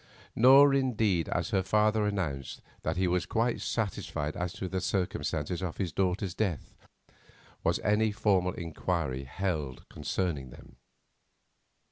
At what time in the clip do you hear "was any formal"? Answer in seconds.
7.63-8.53